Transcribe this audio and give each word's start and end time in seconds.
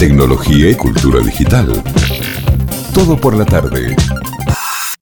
tecnología 0.00 0.70
y 0.70 0.74
cultura 0.76 1.20
digital. 1.20 1.70
Todo 2.94 3.20
por 3.20 3.36
la 3.36 3.44
tarde. 3.44 3.94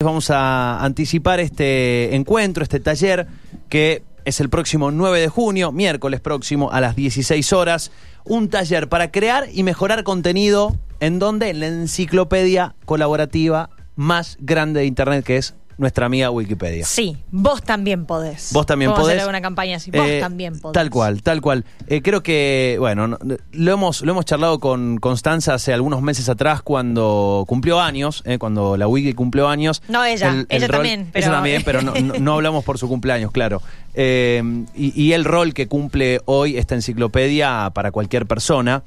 Vamos 0.00 0.28
a 0.32 0.84
anticipar 0.84 1.38
este 1.38 2.16
encuentro, 2.16 2.64
este 2.64 2.80
taller, 2.80 3.28
que 3.68 4.02
es 4.24 4.40
el 4.40 4.48
próximo 4.48 4.90
9 4.90 5.20
de 5.20 5.28
junio, 5.28 5.70
miércoles 5.70 6.20
próximo, 6.20 6.72
a 6.72 6.80
las 6.80 6.96
16 6.96 7.52
horas. 7.52 7.92
Un 8.24 8.48
taller 8.48 8.88
para 8.88 9.12
crear 9.12 9.46
y 9.52 9.62
mejorar 9.62 10.02
contenido 10.02 10.76
en 10.98 11.20
donde 11.20 11.50
en 11.50 11.60
la 11.60 11.68
enciclopedia 11.68 12.74
colaborativa 12.84 13.70
más 13.94 14.36
grande 14.40 14.80
de 14.80 14.86
Internet, 14.86 15.24
que 15.24 15.36
es 15.36 15.54
nuestra 15.78 16.06
amiga 16.06 16.30
Wikipedia. 16.30 16.84
Sí, 16.84 17.16
vos 17.30 17.62
también 17.62 18.04
podés. 18.04 18.52
Vos 18.52 18.66
también 18.66 18.90
Podemos 18.90 19.06
podés. 19.06 19.18
hacer 19.18 19.28
una 19.28 19.40
campaña 19.40 19.76
así. 19.76 19.90
Vos 19.90 20.06
Eh, 20.06 20.18
también 20.20 20.58
podés. 20.60 20.74
Tal 20.74 20.90
cual, 20.90 21.22
tal 21.22 21.40
cual. 21.40 21.64
Eh, 21.86 22.02
creo 22.02 22.22
que, 22.22 22.76
bueno, 22.78 23.06
no- 23.06 23.18
lo 23.52 23.72
hemos, 23.72 24.02
lo 24.02 24.10
hemos 24.12 24.24
charlado 24.24 24.58
con 24.58 24.98
Constanza 24.98 25.54
hace 25.54 25.72
algunos 25.72 26.02
meses 26.02 26.28
atrás 26.28 26.62
cuando 26.62 27.44
cumplió 27.48 27.80
años, 27.80 28.22
eh, 28.26 28.38
cuando 28.38 28.76
la 28.76 28.86
Wiki 28.88 29.14
cumplió 29.14 29.48
años. 29.48 29.82
No 29.88 30.04
ella, 30.04 30.44
ella 30.48 30.68
también, 30.68 31.00
Ella 31.00 31.10
pero- 31.14 31.32
también, 31.32 31.62
pero 31.64 31.82
no, 31.82 31.94
no- 31.94 32.14
no 32.18 32.34
hablamos 32.34 32.64
por 32.64 32.76
su 32.78 32.88
cumpleaños, 32.88 33.30
claro. 33.30 33.62
Eh, 33.94 34.42
y, 34.74 35.00
y 35.00 35.12
el 35.12 35.24
rol 35.24 35.54
que 35.54 35.68
cumple 35.68 36.20
hoy 36.24 36.56
esta 36.56 36.74
enciclopedia 36.74 37.70
para 37.72 37.90
cualquier 37.92 38.26
persona. 38.26 38.82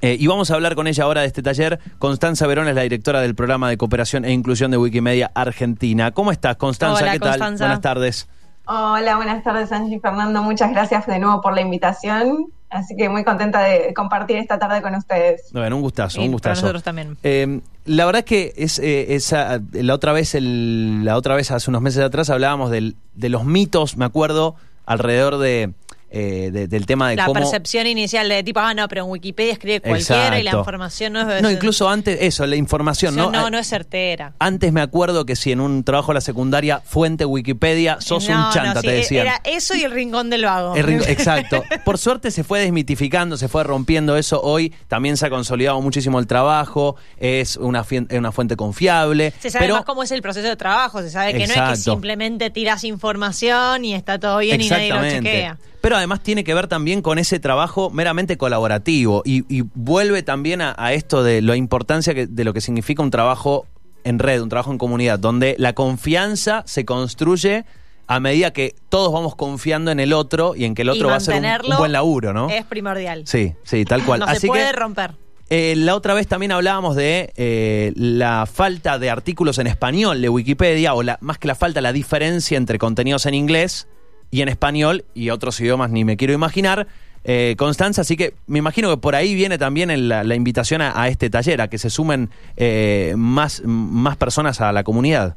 Eh, 0.00 0.16
y 0.18 0.26
vamos 0.28 0.50
a 0.50 0.54
hablar 0.54 0.74
con 0.76 0.86
ella 0.86 1.04
ahora 1.04 1.22
de 1.22 1.26
este 1.26 1.42
taller. 1.42 1.80
Constanza 1.98 2.46
Verón 2.46 2.68
es 2.68 2.74
la 2.74 2.82
directora 2.82 3.20
del 3.20 3.34
programa 3.34 3.68
de 3.68 3.76
cooperación 3.76 4.24
e 4.24 4.32
inclusión 4.32 4.70
de 4.70 4.76
Wikimedia 4.78 5.30
Argentina. 5.34 6.12
¿Cómo 6.12 6.30
estás, 6.30 6.56
Constanza? 6.56 7.02
Hola, 7.02 7.12
¿Qué 7.12 7.18
tal? 7.18 7.30
Constanza. 7.30 7.64
Buenas 7.64 7.80
tardes. 7.80 8.28
Hola, 8.66 9.16
buenas 9.16 9.42
tardes 9.42 9.72
Angie 9.72 9.96
y 9.96 10.00
Fernando. 10.00 10.42
Muchas 10.42 10.70
gracias 10.70 11.06
de 11.06 11.18
nuevo 11.18 11.40
por 11.40 11.54
la 11.54 11.62
invitación. 11.62 12.46
Así 12.70 12.94
que 12.96 13.08
muy 13.08 13.24
contenta 13.24 13.60
de 13.62 13.94
compartir 13.94 14.36
esta 14.36 14.58
tarde 14.58 14.82
con 14.82 14.94
ustedes. 14.94 15.44
Bueno, 15.52 15.76
un 15.76 15.82
gustazo, 15.82 16.18
Y 16.20 16.24
un 16.24 16.32
para 16.32 16.32
gustazo. 16.52 16.60
nosotros 16.62 16.82
también. 16.82 17.16
Eh, 17.22 17.60
la 17.86 18.04
verdad 18.04 18.24
que 18.24 18.52
es 18.58 18.78
eh, 18.78 19.14
esa 19.14 19.58
la 19.72 19.94
otra 19.94 20.12
vez 20.12 20.34
el- 20.34 21.02
la 21.02 21.16
otra 21.16 21.34
vez 21.34 21.50
hace 21.50 21.70
unos 21.70 21.80
meses 21.80 22.04
atrás 22.04 22.28
hablábamos 22.28 22.70
del- 22.70 22.94
de 23.14 23.30
los 23.30 23.44
mitos, 23.46 23.96
me 23.96 24.04
acuerdo, 24.04 24.54
alrededor 24.84 25.38
de, 25.38 25.72
eh, 26.10 26.50
de- 26.52 26.68
del 26.68 26.86
tema 26.86 27.10
de 27.10 27.16
La 27.16 27.26
cómo 27.26 27.40
percepción 27.40 27.86
inicial 27.86 28.28
de 28.28 28.42
tipo, 28.42 28.60
ah, 28.60 28.72
no, 28.74 28.88
pero 28.88 29.04
en 29.04 29.10
Wikipedia 29.10 29.52
escribe 29.52 29.80
cualquiera 29.80 30.38
y 30.38 30.42
la 30.42 30.52
información 30.52 31.12
no 31.12 31.30
es. 31.30 31.42
no 31.42 31.50
incluso 31.50 31.88
antes 31.88 32.18
eso 32.22 32.46
la 32.46 32.56
información 32.56 33.14
no 33.14 33.30
no, 33.30 33.46
Eh, 33.46 33.50
no 33.50 33.58
es 33.58 33.66
certera. 33.66 34.32
antes 34.38 34.72
me 34.72 34.80
acuerdo 34.80 35.26
que 35.26 35.36
si 35.36 35.52
en 35.52 35.60
un 35.60 35.84
trabajo 35.84 36.12
de 36.12 36.14
la 36.14 36.20
secundaria 36.22 36.80
fuente 36.84 37.24
Wikipedia 37.24 38.00
sos 38.00 38.28
No, 38.28 38.34
un 38.36 38.40
no, 38.42 38.52
chanta 38.52 38.80
sí, 38.80 38.86
te 38.86 38.92
decían 38.94 39.26
Era 39.26 39.40
eso 39.44 39.74
y 39.76 39.82
el 39.82 39.90
rincón 39.92 40.30
del 40.30 40.44
vago. 40.44 40.74
El 40.76 40.88
exacto. 41.08 41.62
Por 41.84 41.98
suerte 41.98 42.30
se 42.30 42.42
fue 42.44 42.60
desmitificando, 42.60 43.36
se 43.36 43.48
fue 43.48 43.64
rompiendo 43.64 44.16
eso. 44.16 44.40
Hoy 44.42 44.72
también 44.88 45.16
se 45.16 45.26
ha 45.26 45.30
consolidado 45.30 45.80
muchísimo 45.82 46.18
el 46.18 46.26
trabajo, 46.26 46.96
es 47.18 47.56
una, 47.56 47.84
una 48.12 48.32
fuente 48.32 48.56
confiable. 48.56 49.32
Se 49.40 49.50
sabe 49.50 49.64
pero 49.66 49.74
más 49.76 49.84
cómo 49.84 50.02
es 50.02 50.10
el 50.10 50.22
proceso 50.22 50.48
de 50.48 50.56
trabajo, 50.56 51.02
se 51.02 51.10
sabe 51.10 51.32
que 51.34 51.46
no 51.46 51.52
es 51.54 51.60
que 51.70 51.76
simplemente 51.76 52.50
tiras 52.50 52.84
información 52.84 53.84
y 53.84 53.94
está 53.94 54.18
todo 54.18 54.38
bien 54.38 54.60
y 54.60 54.68
nadie 54.68 54.92
lo 54.92 55.02
chequea. 55.02 55.58
Pero 55.80 55.97
además 55.98 56.22
tiene 56.22 56.44
que 56.44 56.54
ver 56.54 56.66
también 56.68 57.02
con 57.02 57.18
ese 57.18 57.38
trabajo 57.40 57.90
meramente 57.90 58.36
colaborativo 58.38 59.22
y, 59.24 59.44
y 59.54 59.64
vuelve 59.74 60.22
también 60.22 60.60
a, 60.62 60.74
a 60.78 60.92
esto 60.94 61.22
de 61.22 61.42
la 61.42 61.56
importancia 61.56 62.14
que- 62.14 62.26
de 62.26 62.44
lo 62.44 62.52
que 62.54 62.60
significa 62.60 63.02
un 63.02 63.10
trabajo 63.10 63.66
en 64.04 64.18
red, 64.18 64.40
un 64.40 64.48
trabajo 64.48 64.70
en 64.72 64.78
comunidad, 64.78 65.18
donde 65.18 65.54
la 65.58 65.74
confianza 65.74 66.62
se 66.66 66.84
construye 66.84 67.64
a 68.06 68.20
medida 68.20 68.52
que 68.52 68.74
todos 68.88 69.12
vamos 69.12 69.36
confiando 69.36 69.90
en 69.90 70.00
el 70.00 70.14
otro 70.14 70.54
y 70.56 70.64
en 70.64 70.74
que 70.74 70.80
el 70.82 70.88
otro 70.88 71.08
va 71.08 71.14
a 71.14 71.16
hacer 71.18 71.42
un, 71.68 71.76
buen 71.76 71.92
laburo, 71.92 72.32
¿no? 72.32 72.48
Es 72.48 72.64
primordial. 72.64 73.24
Sí, 73.26 73.52
sí, 73.64 73.84
tal 73.84 74.02
cual. 74.04 74.20
No 74.24 74.26
Así 74.26 74.40
se 74.42 74.46
puede 74.46 74.64
que 74.70 74.72
romper. 74.72 75.10
eh, 75.50 75.74
la 75.76 75.94
otra 75.94 76.14
vez 76.14 76.26
también 76.26 76.52
hablábamos 76.52 76.96
de 76.96 77.32
eh, 77.36 77.92
la 77.96 78.46
falta 78.50 78.98
de 78.98 79.10
artículos 79.10 79.58
en 79.58 79.66
español 79.66 80.22
de 80.22 80.28
Wikipedia, 80.30 80.94
o 80.94 81.02
la, 81.02 81.18
más 81.20 81.36
que 81.36 81.48
la 81.48 81.54
falta, 81.54 81.82
la 81.82 81.92
diferencia 81.92 82.56
entre 82.56 82.78
contenidos 82.78 83.26
en 83.26 83.34
inglés 83.34 83.88
y 84.30 84.42
en 84.42 84.48
español, 84.48 85.04
y 85.14 85.30
otros 85.30 85.60
idiomas 85.60 85.90
ni 85.90 86.04
me 86.04 86.16
quiero 86.16 86.32
imaginar. 86.34 86.86
Eh, 87.24 87.56
Constanza, 87.58 88.02
así 88.02 88.16
que 88.16 88.34
me 88.46 88.58
imagino 88.58 88.88
que 88.90 88.96
por 88.96 89.14
ahí 89.14 89.34
viene 89.34 89.58
también 89.58 90.08
la, 90.08 90.34
invitación 90.34 90.80
a, 90.80 91.00
a 91.00 91.08
este 91.08 91.28
taller, 91.30 91.60
a 91.60 91.68
que 91.68 91.76
se 91.78 91.90
sumen 91.90 92.30
eh, 92.56 93.14
más, 93.16 93.62
más 93.64 94.16
personas 94.16 94.60
a 94.60 94.72
la 94.72 94.84
comunidad. 94.84 95.34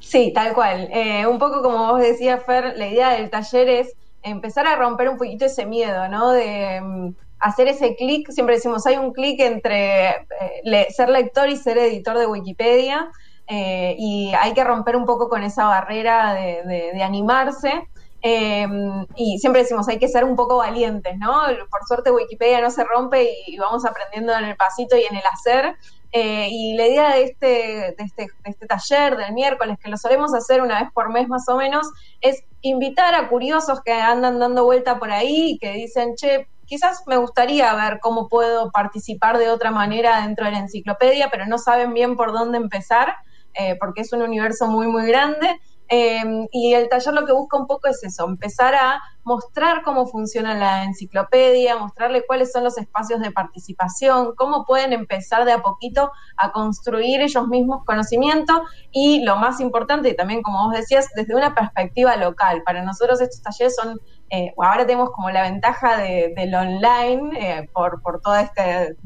Sí, 0.00 0.32
tal 0.34 0.52
cual. 0.52 0.88
Eh, 0.92 1.26
un 1.26 1.38
poco 1.38 1.62
como 1.62 1.92
vos 1.92 2.00
decías, 2.00 2.44
Fer, 2.44 2.74
la 2.76 2.86
idea 2.88 3.10
del 3.10 3.30
taller 3.30 3.68
es 3.68 3.92
empezar 4.22 4.66
a 4.66 4.76
romper 4.76 5.08
un 5.08 5.16
poquito 5.18 5.46
ese 5.46 5.66
miedo, 5.66 6.08
¿no? 6.08 6.30
De 6.30 6.80
mm, 6.80 7.08
hacer 7.40 7.68
ese 7.68 7.96
clic. 7.96 8.30
Siempre 8.30 8.56
decimos, 8.56 8.86
hay 8.86 8.96
un 8.96 9.12
clic 9.12 9.40
entre 9.40 10.08
eh, 10.10 10.14
le- 10.64 10.90
ser 10.90 11.08
lector 11.08 11.48
y 11.48 11.56
ser 11.56 11.78
editor 11.78 12.18
de 12.18 12.26
Wikipedia. 12.26 13.08
Eh, 13.46 13.94
y 13.98 14.32
hay 14.34 14.54
que 14.54 14.64
romper 14.64 14.96
un 14.96 15.06
poco 15.06 15.28
con 15.28 15.42
esa 15.42 15.66
barrera 15.66 16.34
de, 16.34 17.02
animarse. 17.02 17.88
Eh, 18.22 18.66
y 19.14 19.38
siempre 19.38 19.62
decimos, 19.62 19.88
hay 19.88 19.98
que 19.98 20.08
ser 20.08 20.24
un 20.24 20.34
poco 20.34 20.56
valientes, 20.56 21.16
¿no? 21.18 21.42
Por 21.70 21.84
suerte 21.86 22.10
Wikipedia 22.10 22.60
no 22.60 22.70
se 22.70 22.82
rompe 22.82 23.28
y 23.46 23.56
vamos 23.56 23.84
aprendiendo 23.84 24.34
en 24.34 24.46
el 24.46 24.56
pasito 24.56 24.96
y 24.96 25.02
en 25.02 25.16
el 25.16 25.22
hacer. 25.32 25.76
Eh, 26.12 26.48
y 26.50 26.74
la 26.74 26.86
idea 26.86 27.14
de 27.14 27.24
este, 27.24 27.46
de, 27.46 27.96
este, 27.98 28.22
de 28.22 28.50
este 28.50 28.66
taller 28.66 29.16
del 29.16 29.32
miércoles, 29.32 29.76
que 29.82 29.90
lo 29.90 29.96
solemos 29.96 30.34
hacer 30.34 30.62
una 30.62 30.80
vez 30.80 30.90
por 30.92 31.10
mes 31.10 31.28
más 31.28 31.48
o 31.48 31.56
menos, 31.56 31.86
es 32.20 32.42
invitar 32.62 33.14
a 33.14 33.28
curiosos 33.28 33.80
que 33.82 33.92
andan 33.92 34.38
dando 34.38 34.64
vuelta 34.64 34.98
por 34.98 35.10
ahí 35.10 35.50
y 35.50 35.58
que 35.58 35.72
dicen, 35.72 36.14
che, 36.16 36.48
quizás 36.64 37.02
me 37.06 37.16
gustaría 37.16 37.72
ver 37.74 38.00
cómo 38.00 38.28
puedo 38.28 38.70
participar 38.70 39.38
de 39.38 39.50
otra 39.50 39.70
manera 39.70 40.22
dentro 40.22 40.46
de 40.46 40.52
la 40.52 40.58
enciclopedia, 40.58 41.28
pero 41.30 41.46
no 41.46 41.58
saben 41.58 41.94
bien 41.94 42.16
por 42.16 42.32
dónde 42.32 42.58
empezar, 42.58 43.14
eh, 43.58 43.76
porque 43.78 44.02
es 44.02 44.12
un 44.12 44.22
universo 44.22 44.66
muy, 44.66 44.86
muy 44.86 45.06
grande. 45.06 45.60
Eh, 45.88 46.48
y 46.50 46.74
el 46.74 46.88
taller 46.88 47.14
lo 47.14 47.24
que 47.24 47.32
busca 47.32 47.56
un 47.56 47.68
poco 47.68 47.86
es 47.86 48.02
eso, 48.02 48.24
empezar 48.26 48.74
a 48.74 49.00
mostrar 49.22 49.82
cómo 49.84 50.06
funciona 50.06 50.56
la 50.56 50.82
enciclopedia, 50.82 51.76
mostrarle 51.76 52.24
cuáles 52.26 52.50
son 52.50 52.64
los 52.64 52.76
espacios 52.76 53.20
de 53.20 53.30
participación, 53.30 54.34
cómo 54.36 54.64
pueden 54.64 54.92
empezar 54.92 55.44
de 55.44 55.52
a 55.52 55.62
poquito 55.62 56.10
a 56.36 56.50
construir 56.50 57.20
ellos 57.20 57.46
mismos 57.46 57.84
conocimiento 57.84 58.64
y 58.90 59.22
lo 59.22 59.36
más 59.36 59.60
importante, 59.60 60.08
y 60.08 60.16
también 60.16 60.42
como 60.42 60.66
vos 60.66 60.74
decías, 60.74 61.08
desde 61.14 61.36
una 61.36 61.54
perspectiva 61.54 62.16
local. 62.16 62.62
Para 62.64 62.82
nosotros 62.82 63.20
estos 63.20 63.42
talleres 63.42 63.76
son, 63.76 64.00
eh, 64.30 64.52
ahora 64.58 64.86
tenemos 64.86 65.10
como 65.10 65.30
la 65.30 65.42
ventaja 65.42 65.98
de, 65.98 66.32
del 66.34 66.52
online 66.52 67.30
eh, 67.38 67.70
por, 67.72 68.02
por 68.02 68.20
todo 68.20 68.34
este... 68.34 68.96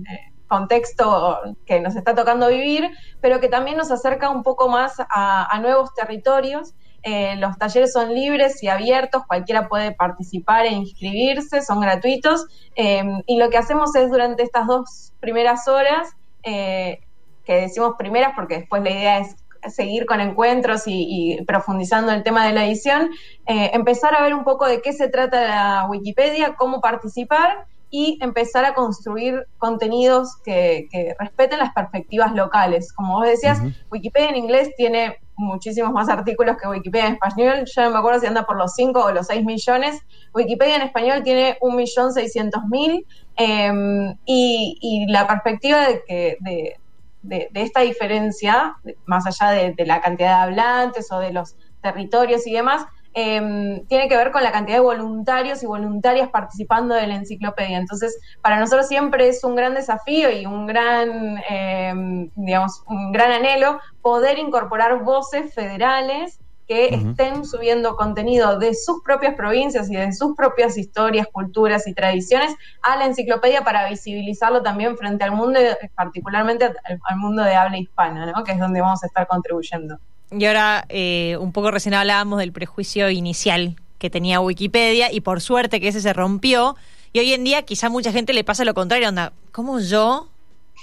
contexto 0.51 1.39
que 1.65 1.81
nos 1.81 1.95
está 1.97 2.15
tocando 2.15 2.49
vivir, 2.49 2.91
pero 3.23 3.41
que 3.41 3.49
también 3.49 3.77
nos 3.79 3.91
acerca 3.91 4.29
un 4.29 4.43
poco 4.43 4.69
más 4.69 4.93
a, 4.99 5.47
a 5.51 5.61
nuevos 5.61 5.95
territorios. 5.95 6.75
Eh, 7.03 7.37
los 7.37 7.57
talleres 7.57 7.93
son 7.95 8.15
libres 8.15 8.63
y 8.63 8.69
abiertos, 8.69 9.23
cualquiera 9.27 9.69
puede 9.69 9.93
participar 9.93 10.67
e 10.67 10.73
inscribirse, 10.73 11.63
son 11.63 11.81
gratuitos. 11.81 12.45
eh, 12.77 13.05
y 13.27 13.39
lo 13.39 13.49
que 13.49 13.57
hacemos 13.57 13.95
es 13.95 14.11
durante 14.11 14.43
estas 14.43 14.67
dos 14.67 15.13
primeras 15.21 15.67
horas, 15.67 16.09
eh, 16.43 16.99
que 17.47 17.55
decimos 17.63 17.95
primeras 17.97 18.33
porque 18.37 18.59
después 18.59 18.83
la 18.83 18.91
idea 18.91 19.19
es 19.21 19.29
seguir 19.75 20.05
con 20.07 20.21
encuentros 20.21 20.87
y, 20.87 21.07
y 21.39 21.45
profundizando 21.45 22.13
el 22.13 22.23
tema 22.23 22.47
de 22.47 22.53
la 22.53 22.65
edición, 22.67 23.11
eh, 23.47 23.71
empezar 23.73 24.15
a 24.15 24.23
ver 24.23 24.35
un 24.35 24.45
poco 24.45 24.67
de 24.67 24.81
qué 24.83 24.93
se 24.93 25.09
trata 25.09 25.41
la 25.49 25.87
Wikipedia, 25.89 26.55
cómo 26.57 26.81
participar 26.81 27.67
y 27.91 28.19
empezar 28.21 28.65
a 28.65 28.75
construir 28.75 29.47
contenidos 29.59 30.37
que, 30.45 30.87
que 30.91 31.15
respeten 31.19 31.59
las 31.59 31.73
perspectivas 31.73 32.33
locales. 32.35 32.93
Como 32.93 33.15
vos 33.15 33.27
decías, 33.27 33.59
Ujú. 33.59 33.73
Wikipedia 33.91 34.29
en 34.31 34.37
inglés 34.37 34.71
tiene 34.77 35.19
muchísimos 35.37 35.91
más 35.91 36.09
artículos 36.09 36.57
que 36.57 36.69
Wikipedia 36.69 37.09
en 37.09 37.15
español. 37.15 37.65
Yo 37.65 37.83
no 37.83 37.91
me 37.91 37.99
acuerdo 37.99 38.21
si 38.21 38.27
anda 38.27 38.45
por 38.45 38.57
los 38.57 38.75
5 38.75 39.05
o 39.05 39.13
los 39.13 39.27
6 39.27 39.45
millones. 39.45 40.01
Wikipedia 40.33 40.77
en 40.77 40.83
español 40.83 41.23
tiene 41.25 41.59
1.600.000 41.61 43.05
eh, 43.37 44.15
y, 44.25 44.79
y 44.81 45.07
la 45.11 45.27
perspectiva 45.27 45.89
de 45.89 46.03
que 46.07 46.37
de, 46.41 46.77
de, 47.23 47.49
de 47.51 47.63
esta 47.63 47.81
diferencia, 47.81 48.77
más 49.07 49.27
allá 49.27 49.51
de, 49.51 49.75
de 49.75 49.87
la 49.87 50.01
cantidad 50.01 50.37
de 50.37 50.43
hablantes 50.45 51.11
o 51.11 51.19
de 51.19 51.33
los 51.33 51.57
territorios 51.83 52.47
y 52.47 52.53
demás, 52.53 52.85
eh, 53.15 53.83
tiene 53.89 54.09
que 54.09 54.17
ver 54.17 54.31
con 54.31 54.43
la 54.43 54.53
cantidad 54.53 54.77
de 54.77 54.83
voluntarios 54.83 55.63
y 55.63 55.67
voluntarias 55.67 56.29
participando 56.31 56.95
de 56.95 57.07
la 57.07 57.17
enciclopedia. 57.17 57.79
Entonces, 57.79 58.19
para 58.41 58.61
nosotros 58.61 58.87
siempre 58.87 59.29
es 59.29 59.43
un 59.43 59.57
gran 59.57 59.75
desafío 59.75 60.31
y 60.31 60.47
un 60.47 60.67
gran, 60.67 61.39
eh, 61.49 62.29
digamos, 62.37 62.83
un 62.87 63.13
gran 63.13 63.33
anhelo 63.33 63.81
poder 64.01 64.39
incorporar 64.39 65.03
voces 65.03 65.53
federales 65.55 66.39
que 66.69 66.95
estén 66.95 67.45
subiendo 67.45 67.97
contenido 67.97 68.57
de 68.57 68.77
sus 68.77 69.03
propias 69.03 69.35
provincias 69.35 69.91
y 69.91 69.97
de 69.97 70.13
sus 70.13 70.37
propias 70.37 70.79
historias, 70.79 71.27
culturas 71.33 71.89
y 71.89 71.95
tradiciones 71.95 72.55
a 72.83 72.97
la 72.97 73.07
enciclopedia 73.07 73.65
para 73.65 73.89
visibilizarlo 73.89 74.63
también 74.63 74.97
frente 74.97 75.25
al 75.25 75.33
mundo, 75.33 75.59
particularmente 75.97 76.67
al, 76.67 77.01
al 77.03 77.17
mundo 77.17 77.43
de 77.43 77.57
habla 77.57 77.77
hispana, 77.77 78.27
¿no? 78.27 78.45
que 78.45 78.53
es 78.53 78.59
donde 78.61 78.81
vamos 78.81 79.03
a 79.03 79.09
estar 79.09 79.27
contribuyendo. 79.27 79.99
Y 80.31 80.45
ahora, 80.45 80.85
eh, 80.89 81.37
un 81.41 81.53
poco 81.53 81.71
recién 81.71 81.95
hablábamos 81.95 82.39
del 82.39 82.53
prejuicio 82.53 83.11
inicial 83.11 83.77
que 83.99 84.11
tenía 84.11 84.41
Wikipedia 84.41 85.13
y 85.13 85.21
por 85.21 85.41
suerte 85.41 85.81
que 85.81 85.89
ese 85.89 86.01
se 86.01 86.13
rompió 86.13 86.75
Y 87.13 87.19
hoy 87.19 87.33
en 87.35 87.45
día 87.45 87.63
quizá 87.63 87.91
mucha 87.91 88.13
gente 88.13 88.33
le 88.33 88.45
pasa 88.45 88.65
lo 88.65 88.73
contrario, 88.73 89.09
onda, 89.09 89.33
¿cómo 89.53 89.81
yo 89.81 90.29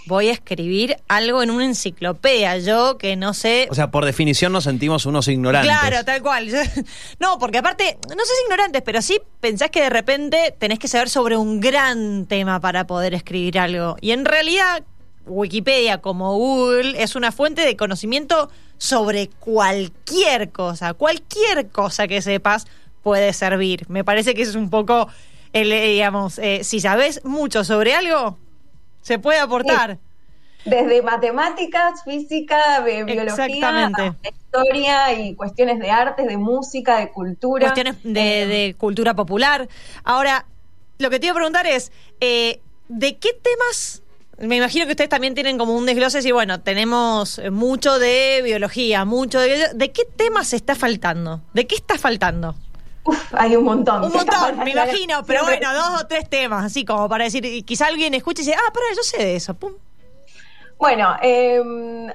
voy 0.06 0.28
a 0.30 0.34
escribir 0.34 0.98
algo 1.08 1.42
en 1.42 1.50
una 1.50 1.66
enciclopedia? 1.66 2.58
Yo 2.60 2.98
que 2.98 3.16
no 3.16 3.34
sé... 3.34 3.68
O 3.72 3.76
sea, 3.76 3.92
por 3.92 4.06
definición 4.06 4.52
nos 4.52 4.66
sentimos 4.66 5.06
unos 5.06 5.28
ignorantes. 5.28 5.72
Claro, 5.72 6.04
tal 6.06 6.22
cual. 6.22 6.50
No, 7.20 7.40
porque 7.40 7.58
aparte, 7.58 7.98
no 8.10 8.24
sé 8.24 8.34
si 8.34 8.44
ignorantes, 8.44 8.82
pero 8.84 9.02
sí 9.02 9.20
pensás 9.40 9.72
que 9.72 9.82
de 9.82 9.90
repente 9.90 10.54
tenés 10.58 10.80
que 10.80 10.88
saber 10.88 11.10
sobre 11.10 11.38
un 11.38 11.60
gran 11.60 12.26
tema 12.26 12.60
para 12.60 12.86
poder 12.86 13.14
escribir 13.14 13.58
algo. 13.58 13.96
Y 14.02 14.12
en 14.12 14.26
realidad, 14.26 14.84
Wikipedia 15.26 16.00
como 16.00 16.36
Google 16.36 17.02
es 17.02 17.16
una 17.16 17.32
fuente 17.32 17.62
de 17.62 17.76
conocimiento 17.76 18.50
sobre 18.78 19.30
cualquier 19.40 20.52
cosa. 20.52 20.94
Cualquier 20.94 21.70
cosa 21.70 22.08
que 22.08 22.22
sepas 22.22 22.68
puede 23.04 23.34
servir. 23.34 23.90
Me 23.90 24.04
parece 24.04 24.34
que 24.34 24.42
eso 24.42 24.52
es 24.52 24.58
un 24.58 24.70
poco, 24.70 25.08
el, 25.54 25.72
eh, 25.72 25.90
digamos, 25.90 26.40
eh, 26.40 26.64
si 26.64 26.80
sabes 26.80 27.24
mucho 27.24 27.64
sobre 27.64 27.94
algo, 27.94 28.38
se 29.02 29.20
puede 29.20 29.40
aportar. 29.40 29.98
Desde 30.66 31.02
matemáticas, 31.02 32.04
física, 32.04 32.82
biología, 32.82 33.90
historia 34.24 35.14
y 35.14 35.34
cuestiones 35.36 35.80
de 35.80 35.90
artes, 35.90 36.28
de 36.28 36.36
música, 36.36 37.00
de 37.00 37.12
cultura. 37.12 37.68
Cuestiones 37.68 38.04
de, 38.04 38.42
Eh, 38.42 38.46
de 38.48 38.76
cultura 38.78 39.16
popular. 39.16 39.70
Ahora, 40.04 40.46
lo 40.98 41.10
que 41.10 41.20
te 41.20 41.28
iba 41.28 41.32
a 41.32 41.36
preguntar 41.36 41.68
es, 41.68 41.94
eh, 42.20 42.60
¿de 42.90 43.18
qué 43.18 43.30
temas 43.32 44.04
me 44.40 44.58
imagino 44.58 44.86
que 44.86 44.92
ustedes 44.92 45.10
también 45.10 45.34
tienen 45.34 45.58
como 45.58 45.76
un 45.76 45.86
desglose 45.86 46.20
y 46.28 46.32
bueno, 46.32 46.62
tenemos 46.62 47.42
mucho 47.52 48.00
de 48.00 48.42
biología, 48.44 49.06
mucho 49.06 49.40
de... 49.40 49.70
¿De 49.74 49.92
qué 49.92 50.04
temas 50.06 50.54
está 50.54 50.76
faltando? 50.76 51.42
¿De 51.54 51.66
qué 51.68 51.76
está 51.76 51.98
faltando? 51.98 52.56
uf, 53.08 53.34
hay 53.34 53.56
un 53.56 53.64
montón. 53.64 54.04
Un 54.04 54.12
montón, 54.12 54.60
me 54.64 54.72
imagino, 54.72 55.24
pero 55.26 55.44
bueno, 55.44 55.74
dos 55.74 56.02
o 56.02 56.08
tres 56.08 56.30
temas, 56.30 56.66
así 56.66 56.86
como 56.86 57.10
para 57.10 57.24
decir, 57.24 57.46
y 57.46 57.64
quizá 57.64 57.88
alguien 57.88 58.14
escuche 58.14 58.44
y 58.44 58.46
dice, 58.46 58.58
ah, 58.58 58.72
pará, 58.74 58.86
yo 58.96 59.04
sé 59.04 59.18
de 59.18 59.36
eso, 59.36 59.54
pum. 59.56 59.74
Bueno, 60.80 61.16
eh, 61.24 61.60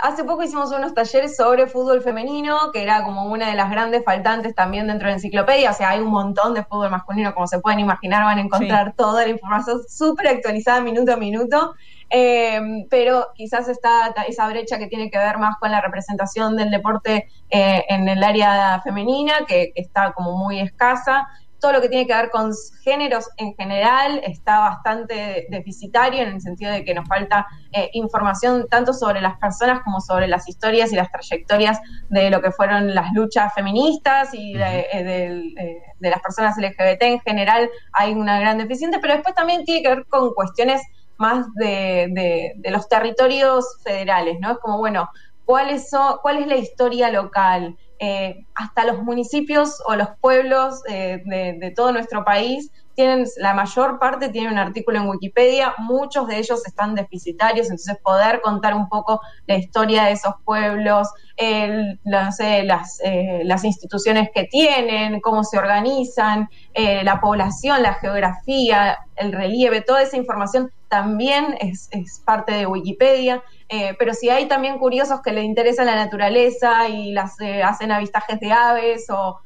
hace 0.01 0.23
poco 0.23 0.45
hicimos 0.45 0.71
unos 0.71 0.95
talleres 0.95 1.35
sobre 1.35 1.67
fútbol 1.67 2.01
femenino, 2.01 2.71
que 2.73 2.81
era 2.81 3.03
como 3.03 3.27
una 3.27 3.49
de 3.49 3.57
las 3.57 3.69
grandes 3.73 4.05
faltantes 4.05 4.55
también 4.55 4.87
dentro 4.87 5.07
de 5.07 5.13
la 5.13 5.17
enciclopedia. 5.17 5.73
O 5.73 5.75
sea, 5.75 5.91
hay 5.91 6.01
un 6.01 6.13
montón 6.13 6.55
de 6.55 6.63
fútbol 6.63 6.89
masculino, 6.89 7.35
como 7.35 7.49
se 7.49 7.59
pueden 7.59 7.81
imaginar, 7.81 8.23
van 8.25 8.39
a 8.39 8.43
encontrar 8.43 8.95
toda 8.97 9.25
la 9.25 9.31
información 9.31 9.81
súper 9.89 10.29
actualizada 10.29 10.81
minuto 10.81 11.13
a 11.13 11.17
minuto. 11.17 11.75
Eh, 12.15 12.61
pero 12.91 13.29
quizás 13.35 13.69
está 13.71 14.15
esa 14.29 14.47
brecha 14.49 14.77
que 14.77 14.87
tiene 14.87 15.11
que 15.11 15.17
ver 15.17 15.39
más 15.39 15.57
con 15.59 15.71
la 15.71 15.81
representación 15.81 16.57
del 16.57 16.71
deporte 16.71 17.27
eh, 17.49 17.85
en 17.89 18.07
el 18.07 18.23
área 18.23 18.83
femenina, 18.83 19.47
que 19.49 19.73
está 19.75 20.13
como 20.13 20.37
muy 20.37 20.61
escasa. 20.61 21.27
Todo 21.59 21.73
lo 21.73 21.81
que 21.81 21.89
tiene 21.89 22.07
que 22.07 22.15
ver 22.15 22.29
con 22.29 22.53
géneros 22.83 23.31
en 23.39 23.55
general 23.55 24.21
está 24.25 24.61
bastante 24.61 25.47
deficitario 25.49 26.23
en 26.23 26.35
el 26.35 26.41
sentido 26.43 26.71
de 26.71 26.85
que 26.85 26.93
nos 26.93 27.09
falta 27.09 27.47
eh, 27.73 27.89
información 27.95 28.67
tanto 28.69 28.93
sobre 28.93 29.23
las 29.23 29.39
personas 29.39 29.81
como 29.83 30.01
sobre 30.01 30.27
las 30.29 30.47
historias 30.49 30.93
y 30.93 30.97
las 30.97 31.11
trayectorias 31.11 31.81
de 32.11 32.29
lo 32.29 32.43
que 32.43 32.51
fueron 32.51 32.95
las 32.95 33.13
luchas 33.15 33.55
feministas 33.55 34.35
y 34.35 34.53
de, 34.55 34.87
eh, 34.93 35.05
de, 35.05 35.83
de 35.99 36.11
las 36.11 36.21
personas 36.21 36.59
LGBT 36.59 37.03
en 37.05 37.21
general. 37.21 37.71
Hay 37.93 38.13
una 38.13 38.39
gran 38.39 38.59
deficiencia, 38.59 39.01
pero 39.01 39.15
después 39.15 39.35
también 39.35 39.65
tiene 39.65 39.83
que 39.83 39.89
ver 39.89 40.05
con 40.07 40.35
cuestiones 40.35 40.83
más 41.23 41.47
de, 41.55 42.53
los 42.65 42.89
territorios 42.89 43.65
federales, 43.85 44.39
¿no? 44.41 44.51
Es 44.51 44.59
como, 44.59 44.79
bueno, 44.79 45.09
¿cuáles 45.45 45.89
son, 45.89 46.17
¿cuál 46.21 46.39
es 46.39 46.49
la 46.49 46.57
historia 46.57 47.11
local? 47.11 47.77
Eh, 48.01 48.45
hasta 48.57 48.85
los 48.85 49.01
municipios 49.05 49.81
o 49.87 49.95
los 49.95 50.09
pueblos 50.21 50.83
eh, 50.89 51.23
de, 51.25 51.71
todo 51.77 51.93
nuestro 51.93 52.25
país 52.25 52.73
tienen, 52.97 53.25
la 53.37 53.55
mayor 53.55 54.01
parte 54.01 54.31
tiene 54.31 54.51
un 54.51 54.59
artículo 54.59 54.99
en 54.99 55.09
Wikipedia, 55.09 55.75
muchos 55.79 56.27
de 56.27 56.39
ellos 56.39 56.67
están 56.67 56.97
deficitarios, 56.97 57.67
entonces 57.67 57.97
poder 58.03 58.41
contar 58.41 58.75
un 58.75 58.89
poco 58.89 59.21
la 59.47 59.55
historia 59.55 60.03
de 60.03 60.13
esos 60.13 60.35
pueblos, 60.45 61.09
eh, 61.37 61.97
las, 62.05 63.65
instituciones 63.65 64.31
que 64.35 64.45
tienen, 64.45 65.21
cómo 65.21 65.45
se 65.45 65.57
organizan, 65.59 66.49
la 66.75 67.21
población, 67.21 67.83
la 67.83 67.95
geografía, 67.95 68.99
el 69.15 69.31
relieve, 69.33 69.81
toda 69.81 70.03
esa 70.03 70.17
información 70.17 70.73
también 70.93 71.57
es, 71.59 71.89
parte 72.23 72.53
de 72.53 72.67
Wikipedia. 72.67 73.43
Eh, 73.71 73.97
pero 73.99 74.13
si 74.13 74.29
hay 74.29 74.47
también 74.47 74.79
curiosos 74.79 75.23
que 75.23 75.33
les 75.33 75.45
interesa 75.45 75.85
la 75.85 75.97
naturaleza 75.97 76.87
y 76.87 77.13
las 77.13 77.41
eh, 77.41 77.63
hacen 77.63 77.91
avistajes 77.91 78.39
de 78.41 78.53
aves 78.53 79.07
o, 79.09 79.41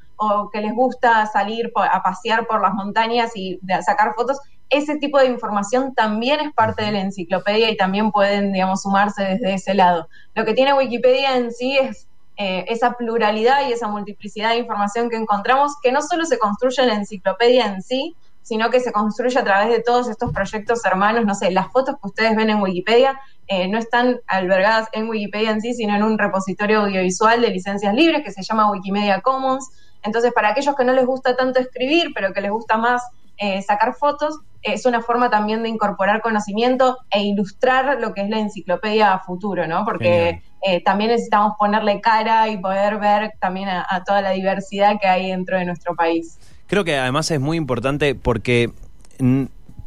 que 0.52 0.60
les 0.60 0.74
gusta 0.74 1.26
salir 1.26 1.70
a 1.76 2.02
pasear 2.02 2.46
por 2.46 2.62
las 2.62 2.72
montañas 2.72 3.36
y 3.36 3.60
sacar 3.82 4.14
fotos, 4.14 4.38
ese 4.70 4.96
tipo 4.96 5.18
de 5.18 5.26
información 5.26 5.94
también 5.94 6.40
es 6.40 6.54
parte 6.54 6.84
de 6.84 6.92
la 6.92 7.00
enciclopedia 7.02 7.70
y 7.70 7.76
también 7.76 8.10
pueden, 8.10 8.54
sumarse 8.76 9.22
desde 9.22 9.54
ese 9.54 9.74
lado. 9.74 10.08
Lo 10.34 10.46
que 10.46 10.54
tiene 10.54 10.72
Wikipedia 10.72 11.36
en 11.36 11.52
sí 11.52 11.76
es 11.76 12.08
eh, 12.38 12.64
esa 12.68 12.94
pluralidad 12.94 13.68
y 13.68 13.72
esa 13.72 13.88
multiplicidad 13.88 14.50
de 14.50 14.56
información 14.56 15.10
que 15.10 15.16
encontramos, 15.16 15.74
que 15.82 15.92
no 15.92 16.00
solo 16.00 16.24
se 16.24 16.38
construye 16.38 16.82
en 16.82 16.88
la 16.88 16.94
enciclopedia 16.94 17.66
en 17.66 17.82
sí, 17.82 18.16
sino 18.46 18.70
que 18.70 18.78
se 18.78 18.92
construye 18.92 19.36
a 19.40 19.42
través 19.42 19.70
de 19.70 19.82
todos 19.82 20.08
estos 20.08 20.32
proyectos 20.32 20.84
hermanos, 20.84 21.24
no 21.24 21.34
sé, 21.34 21.50
las 21.50 21.72
fotos 21.72 21.96
que 21.96 22.06
ustedes 22.06 22.36
ven 22.36 22.48
en 22.48 22.62
Wikipedia 22.62 23.20
eh, 23.48 23.66
no 23.66 23.76
están 23.76 24.20
albergadas 24.28 24.86
en 24.92 25.08
Wikipedia 25.08 25.50
en 25.50 25.60
sí, 25.60 25.74
sino 25.74 25.96
en 25.96 26.04
un 26.04 26.16
repositorio 26.16 26.82
audiovisual 26.82 27.40
de 27.40 27.48
licencias 27.48 27.92
libres 27.92 28.22
que 28.24 28.30
se 28.30 28.44
llama 28.44 28.70
Wikimedia 28.70 29.20
Commons. 29.20 29.68
Entonces, 30.04 30.32
para 30.32 30.50
aquellos 30.50 30.76
que 30.76 30.84
no 30.84 30.92
les 30.92 31.04
gusta 31.04 31.34
tanto 31.34 31.58
escribir, 31.58 32.12
pero 32.14 32.32
que 32.32 32.40
les 32.40 32.52
gusta 32.52 32.76
más 32.76 33.02
eh, 33.36 33.62
sacar 33.62 33.94
fotos, 33.94 34.38
es 34.62 34.86
una 34.86 35.02
forma 35.02 35.28
también 35.28 35.64
de 35.64 35.68
incorporar 35.68 36.22
conocimiento 36.22 36.98
e 37.10 37.24
ilustrar 37.24 38.00
lo 38.00 38.14
que 38.14 38.20
es 38.20 38.30
la 38.30 38.38
enciclopedia 38.38 39.12
a 39.12 39.18
futuro, 39.18 39.66
¿no? 39.66 39.84
Porque 39.84 40.40
eh, 40.62 40.84
también 40.84 41.10
necesitamos 41.10 41.54
ponerle 41.58 42.00
cara 42.00 42.48
y 42.48 42.58
poder 42.58 42.98
ver 42.98 43.32
también 43.40 43.70
a, 43.70 43.84
a 43.90 44.04
toda 44.04 44.22
la 44.22 44.30
diversidad 44.30 45.00
que 45.00 45.08
hay 45.08 45.30
dentro 45.32 45.58
de 45.58 45.64
nuestro 45.64 45.96
país. 45.96 46.38
Creo 46.66 46.84
que 46.84 46.96
además 46.96 47.30
es 47.30 47.40
muy 47.40 47.56
importante 47.56 48.14
porque 48.14 48.72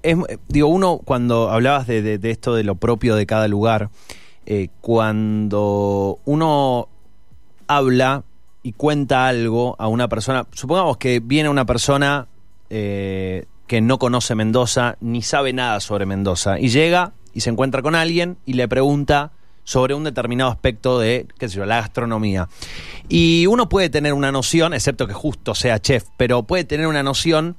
es, 0.02 0.18
digo, 0.48 0.68
uno 0.68 1.00
cuando 1.04 1.50
hablabas 1.50 1.88
de, 1.88 2.18
de, 2.18 2.32
esto 2.32 2.56
de 2.56 2.64
lo 2.64 2.76
propio 2.76 3.16
de 3.16 3.26
cada 3.26 3.48
lugar, 3.48 3.90
eh, 4.46 4.70
cuando 4.82 6.20
uno 6.26 6.88
habla 7.68 8.24
y 8.64 8.74
cuenta 8.74 9.28
algo 9.28 9.76
a 9.78 9.88
una 9.88 10.08
persona, 10.08 10.48
supongamos 10.54 10.98
que 10.98 11.20
viene 11.20 11.50
una 11.50 11.66
persona 11.66 12.28
eh, 12.70 13.46
que 13.68 13.82
no 13.82 14.00
conoce 14.00 14.36
Mendoza 14.36 14.98
ni 15.02 15.22
sabe 15.22 15.54
nada 15.54 15.80
sobre 15.80 16.06
Mendoza 16.06 16.60
y 16.60 16.70
llega 16.70 17.14
y 17.34 17.42
se 17.42 17.50
encuentra 17.52 17.82
con 17.82 17.96
alguien 17.96 18.38
y 18.46 18.54
le 18.54 18.68
pregunta 18.68 19.32
sobre 19.70 19.94
un 19.94 20.04
determinado 20.04 20.50
aspecto 20.50 20.98
de, 20.98 21.28
qué 21.38 21.48
sé 21.48 21.58
yo, 21.58 21.66
la 21.68 21.76
gastronomía. 21.76 22.50
Y 23.08 23.46
uno 23.46 23.70
puede 23.70 23.92
tener 23.92 24.14
una 24.14 24.32
noción, 24.32 24.74
excepto 24.74 25.06
que 25.06 25.14
justo 25.14 25.54
sea 25.54 25.78
chef, 25.78 26.06
pero 26.18 26.42
puede 26.42 26.64
tener 26.64 26.88
una 26.88 27.04
noción 27.04 27.56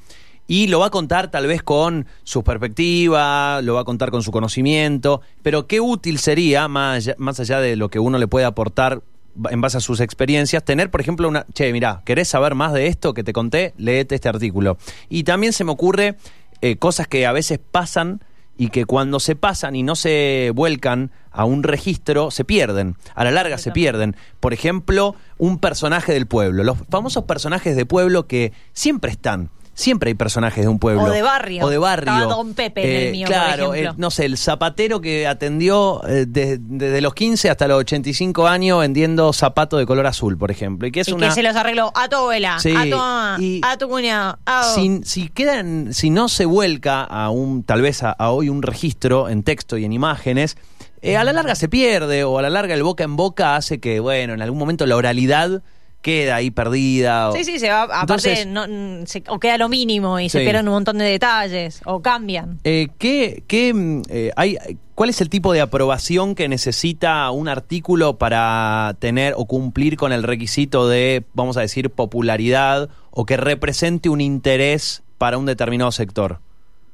y 0.48 0.66
lo 0.66 0.80
va 0.80 0.86
a 0.86 0.90
contar 0.90 1.30
tal 1.30 1.46
vez 1.46 1.62
con 1.62 2.06
su 2.24 2.42
perspectiva, 2.42 3.62
lo 3.62 3.74
va 3.74 3.82
a 3.82 3.84
contar 3.84 4.10
con 4.10 4.24
su 4.24 4.32
conocimiento, 4.32 5.20
pero 5.42 5.68
qué 5.68 5.80
útil 5.80 6.18
sería, 6.18 6.66
más 6.66 6.96
allá, 6.96 7.14
más 7.18 7.38
allá 7.38 7.60
de 7.60 7.76
lo 7.76 7.90
que 7.90 8.00
uno 8.00 8.18
le 8.18 8.26
puede 8.26 8.44
aportar 8.44 9.02
en 9.48 9.60
base 9.60 9.76
a 9.76 9.80
sus 9.80 10.00
experiencias, 10.00 10.64
tener, 10.64 10.90
por 10.90 11.00
ejemplo, 11.00 11.28
una, 11.28 11.46
che, 11.54 11.72
mira, 11.72 12.02
¿querés 12.04 12.26
saber 12.26 12.56
más 12.56 12.72
de 12.72 12.88
esto 12.88 13.14
que 13.14 13.22
te 13.22 13.32
conté? 13.32 13.72
Leete 13.78 14.16
este 14.16 14.28
artículo. 14.28 14.78
Y 15.08 15.22
también 15.22 15.52
se 15.52 15.62
me 15.62 15.70
ocurre 15.70 16.16
eh, 16.60 16.74
cosas 16.74 17.06
que 17.06 17.24
a 17.24 17.30
veces 17.30 17.60
pasan 17.70 18.20
y 18.60 18.68
que 18.68 18.84
cuando 18.84 19.20
se 19.20 19.36
pasan 19.36 19.74
y 19.74 19.82
no 19.82 19.96
se 19.96 20.52
vuelcan 20.54 21.12
a 21.30 21.46
un 21.46 21.62
registro, 21.62 22.30
se 22.30 22.44
pierden. 22.44 22.94
A 23.14 23.24
la 23.24 23.30
larga 23.30 23.56
se 23.56 23.70
pierden. 23.70 24.16
Por 24.38 24.52
ejemplo, 24.52 25.14
un 25.38 25.56
personaje 25.56 26.12
del 26.12 26.26
pueblo. 26.26 26.62
Los 26.62 26.76
famosos 26.90 27.24
personajes 27.24 27.74
de 27.74 27.86
pueblo 27.86 28.26
que 28.26 28.52
siempre 28.74 29.12
están. 29.12 29.48
Siempre 29.80 30.08
hay 30.10 30.14
personajes 30.14 30.62
de 30.64 30.68
un 30.68 30.78
pueblo. 30.78 31.04
O 31.04 31.10
de 31.10 31.22
barrio. 31.22 31.64
O 31.64 31.70
de 31.70 31.78
barrio. 31.78 32.12
Estaba 32.12 32.30
Don 32.34 32.52
Pepe 32.54 32.82
eh, 32.84 33.00
en 33.00 33.06
el 33.06 33.12
mío, 33.12 33.26
Claro, 33.26 33.66
por 33.68 33.76
eh, 33.76 33.80
ejemplo. 33.80 34.00
no 34.00 34.10
sé, 34.10 34.26
el 34.26 34.36
zapatero 34.36 35.00
que 35.00 35.26
atendió 35.26 36.02
eh, 36.06 36.26
desde 36.28 36.58
de 36.58 37.00
los 37.00 37.14
15 37.14 37.48
hasta 37.48 37.66
los 37.66 37.78
85 37.80 38.46
años 38.46 38.80
vendiendo 38.80 39.32
zapatos 39.32 39.80
de 39.80 39.86
color 39.86 40.06
azul, 40.06 40.36
por 40.36 40.50
ejemplo. 40.50 40.86
Y 40.86 40.92
que, 40.92 41.00
es 41.00 41.08
y 41.08 41.12
una... 41.12 41.28
que 41.28 41.34
se 41.34 41.42
los 41.42 41.56
arregló 41.56 41.92
a 41.94 42.08
tu 42.08 42.16
abuela, 42.16 42.58
Sí, 42.60 42.74
a 42.76 42.82
tu 42.84 42.96
mamá, 42.96 43.36
y- 43.40 43.60
a 43.64 43.78
tu 43.78 43.88
cuñado. 43.88 44.38
a 44.44 44.64
si, 44.74 45.00
si 45.04 45.28
quedan, 45.28 45.94
si 45.94 46.10
no 46.10 46.28
se 46.28 46.44
vuelca 46.44 47.02
a 47.04 47.30
un, 47.30 47.62
tal 47.64 47.80
vez 47.80 48.02
a, 48.02 48.10
a 48.12 48.30
hoy 48.30 48.50
un 48.50 48.62
registro 48.62 49.30
en 49.30 49.42
texto 49.42 49.78
y 49.78 49.86
en 49.86 49.92
imágenes, 49.94 50.58
eh, 51.02 51.16
a 51.16 51.24
la 51.24 51.32
larga 51.32 51.54
se 51.54 51.68
pierde 51.70 52.24
o 52.24 52.38
a 52.38 52.42
la 52.42 52.50
larga 52.50 52.74
el 52.74 52.82
boca 52.82 53.04
en 53.04 53.16
boca 53.16 53.56
hace 53.56 53.80
que, 53.80 54.00
bueno, 54.00 54.34
en 54.34 54.42
algún 54.42 54.58
momento 54.58 54.84
la 54.84 54.96
oralidad 54.96 55.62
queda 56.02 56.36
ahí 56.36 56.50
perdida. 56.50 57.30
o- 57.30 57.32
Sí, 57.32 57.44
sí, 57.44 57.58
se 57.58 57.68
va, 57.70 57.82
aparte 57.82 58.00
Entonces- 58.32 58.46
no, 58.46 59.06
se- 59.06 59.22
o 59.28 59.38
queda 59.38 59.58
lo 59.58 59.68
mínimo 59.68 60.18
y 60.20 60.28
se 60.28 60.40
pierden 60.40 60.68
un 60.68 60.74
montón 60.74 60.98
de 60.98 61.04
detalles 61.04 61.80
o 61.84 62.00
cambian. 62.00 62.58
Eh, 62.64 62.88
¿qué, 62.98 63.42
qué, 63.46 63.74
mm, 63.74 64.02
eh, 64.08 64.30
hay, 64.36 64.56
¿Cuál 64.94 65.08
es 65.08 65.20
el 65.22 65.30
tipo 65.30 65.54
de 65.54 65.62
aprobación 65.62 66.34
que 66.34 66.46
necesita 66.46 67.30
un 67.30 67.48
artículo 67.48 68.18
para 68.18 68.94
tener 68.98 69.32
o 69.34 69.46
cumplir 69.46 69.96
con 69.96 70.12
el 70.12 70.22
requisito 70.22 70.88
de, 70.88 71.24
vamos 71.32 71.56
a 71.56 71.62
decir, 71.62 71.88
popularidad 71.88 72.90
o 73.10 73.24
que 73.24 73.38
represente 73.38 74.10
un 74.10 74.20
interés 74.20 75.02
para 75.16 75.38
un 75.38 75.46
determinado 75.46 75.90
sector? 75.90 76.40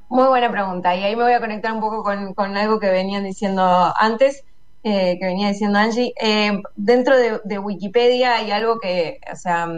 Muy 0.09 0.29
buena 0.29 0.49
pregunta. 0.53 0.95
Y 0.95 1.03
ahí 1.03 1.17
me 1.17 1.25
voy 1.25 1.33
a 1.33 1.41
conectar 1.41 1.73
un 1.73 1.81
poco 1.81 2.05
con, 2.05 2.57
algo 2.57 2.79
que 2.79 2.91
venían 2.91 3.25
diciendo 3.25 3.93
antes, 3.99 4.45
eh, 4.89 5.19
que 5.19 5.27
venía 5.27 5.49
diciendo 5.49 5.81
Angie. 5.81 6.15
Eh, 6.21 6.63
dentro 6.77 7.17
de, 7.43 7.59
Wikipedia 7.59 8.37
hay 8.37 8.53
algo 8.53 8.79
que, 8.79 9.19
o 9.33 9.35
sea, 9.35 9.69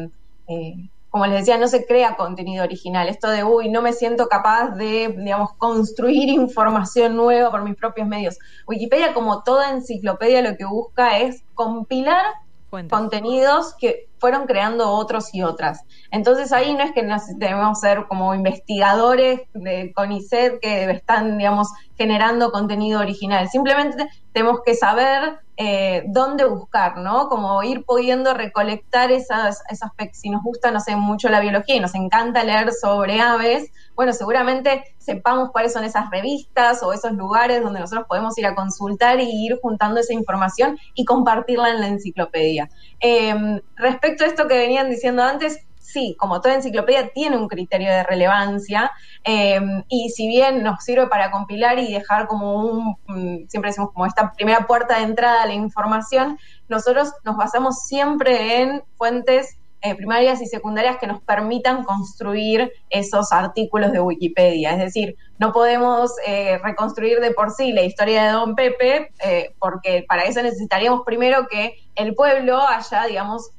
eh, 0.49 0.75
como 1.09 1.25
les 1.25 1.38
decía, 1.38 1.57
no 1.57 1.67
se 1.67 1.87
crea 1.87 2.15
contenido 2.15 2.62
original. 2.62 3.09
Esto 3.09 3.31
de, 3.31 3.43
uy, 3.43 3.71
no 3.71 3.81
me 3.81 3.95
siento 3.95 4.29
capaz 4.29 4.73
de, 4.77 5.15
digamos, 5.17 5.55
construir 5.55 6.29
información 6.29 7.17
nueva 7.17 7.50
por 7.50 7.65
mis 7.65 7.75
propios 7.75 8.07
medios. 8.07 8.38
Wikipedia, 8.67 9.15
como 9.15 9.43
toda 9.45 9.71
enciclopedia, 9.71 10.43
lo 10.43 10.59
que 10.59 10.67
busca 10.67 11.19
es 11.19 11.43
compilar 11.55 12.27
contenidos 12.71 13.75
que 13.79 14.09
fueron 14.19 14.47
creando 14.47 14.91
otros 14.91 15.35
y 15.35 15.43
otras. 15.43 15.85
Entonces 16.11 16.53
ahí 16.53 16.75
no 16.75 16.83
es 16.83 16.93
que 16.93 17.03
nos 17.03 17.23
debemos 17.39 17.81
ser 17.81 18.07
como 18.09 18.35
investigadores 18.35 19.43
de 19.55 19.93
CONICET 19.95 20.61
que 20.61 20.91
están, 20.91 21.39
digamos, 21.39 21.69
generando 21.97 22.51
contenido 22.51 23.01
original. 23.01 23.49
Simplemente 23.49 24.09
tenemos 24.33 24.61
que 24.65 24.75
saber 24.75 25.39
eh, 25.61 26.05
dónde 26.07 26.45
buscar, 26.45 26.99
¿no? 26.99 27.29
Como 27.29 27.61
ir 27.65 27.85
pudiendo 27.85 28.33
recolectar 28.33 29.11
esas, 29.11 29.61
esas, 29.69 29.91
si 30.12 30.31
nos 30.31 30.41
gusta, 30.45 30.71
no 30.71 30.79
sé, 30.79 30.95
mucho 30.95 31.29
la 31.29 31.41
biología 31.41 31.75
y 31.75 31.81
nos 31.81 31.97
encanta 31.97 32.45
leer 32.45 32.71
sobre 32.73 33.21
aves, 33.21 33.73
bueno, 33.97 34.12
seguramente 34.12 34.85
sepamos 34.99 35.50
cuáles 35.50 35.73
son 35.73 35.83
esas 35.83 36.09
revistas 36.11 36.81
o 36.85 36.93
esos 36.93 37.11
lugares 37.11 37.61
donde 37.61 37.81
nosotros 37.81 38.07
podemos 38.09 38.38
ir 38.38 38.47
a 38.47 38.55
consultar 38.55 39.19
y 39.19 39.47
ir 39.47 39.59
juntando 39.61 39.99
esa 39.99 40.15
información 40.15 40.79
y 40.95 41.05
compartirla 41.05 41.71
en 41.71 41.81
la 41.81 41.88
enciclopedia. 41.88 42.71
Em, 43.00 43.61
respecto 43.75 44.23
a 44.23 44.29
esto 44.29 44.47
que 44.47 44.57
venían 44.57 44.88
diciendo 44.88 45.25
antes, 45.25 45.59
sí, 45.88 46.14
como 46.18 46.40
toda 46.40 46.54
enciclopedia 46.54 47.09
tiene 47.14 47.37
un 47.38 47.49
criterio 47.49 47.90
de 47.90 48.02
relevancia 48.02 48.90
em, 49.25 49.83
y 49.88 50.11
si 50.11 50.28
bien 50.28 50.62
nos 50.62 50.85
sirve 50.85 51.07
para 51.07 51.30
compilar 51.30 51.78
y 51.78 51.92
dejar 51.92 52.26
como 52.26 52.62
un, 52.62 52.97
mm, 53.07 53.49
siempre 53.49 53.71
decimos 53.71 53.90
como 53.92 54.04
esta 54.04 54.33
primera 54.33 54.66
puerta 54.66 54.99
de 54.99 55.04
entrada 55.04 55.42
a 55.42 55.47
la 55.47 55.54
información, 55.54 56.38
nosotros 56.68 57.12
nos 57.25 57.37
basamos 57.37 57.87
siempre 57.87 58.61
en 58.61 58.83
fuentes 58.97 59.59
eh, 59.80 59.94
primarias 59.94 60.42
y 60.42 60.47
secundarias 60.47 60.97
que 60.99 61.06
nos 61.06 61.23
permitan 61.23 61.85
construir 61.85 62.73
esos 62.90 63.30
artículos 63.30 63.92
de 63.92 64.00
Wikipedia. 64.00 64.73
Es 64.73 64.78
decir, 64.78 65.16
no 65.38 65.52
podemos 65.52 66.12
eh, 66.26 66.58
reconstruir 66.58 67.20
de 67.20 67.30
por 67.30 67.52
sí 67.52 67.73
la 67.73 67.82
historia 67.82 68.25
de 68.25 68.32
Don 68.32 68.56
Pepe, 68.56 69.12
eh, 69.25 69.54
porque 69.61 70.04
para 70.08 70.25
eso 70.25 70.42
necesitaríamos 70.42 71.02
primero 71.06 71.47
que 71.49 71.75
el 71.94 72.14
pueblo 72.14 72.61
haya, 72.61 73.04
digamos, 73.06 73.50